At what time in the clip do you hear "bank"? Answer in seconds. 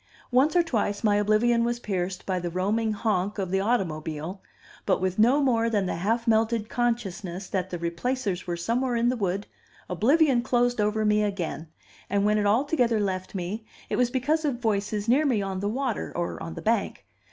16.63-17.05